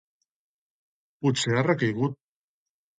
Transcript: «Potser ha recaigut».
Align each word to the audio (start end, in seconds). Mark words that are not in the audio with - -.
«Potser 1.27 1.55
ha 1.61 1.67
recaigut». 1.71 2.21